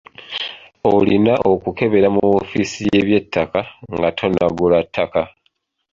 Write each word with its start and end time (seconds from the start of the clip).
Olina 0.91 1.33
okukebera 1.51 2.07
mu 2.15 2.21
woofisi 2.29 2.81
y'ebyettaka 2.93 3.59
nga 3.93 4.09
tonnagula 4.17 4.79
ttaka. 4.87 5.21